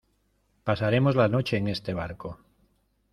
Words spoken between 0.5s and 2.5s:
pasaremos la noche en este barco.